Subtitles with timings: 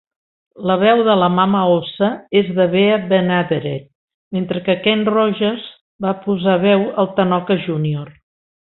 [0.69, 2.09] La veu de la mama Ossa
[2.41, 3.87] és de Bea Benaderet,
[4.39, 5.71] mentre que Kent Rogers
[6.09, 8.15] va posar veu al tanoca Junior.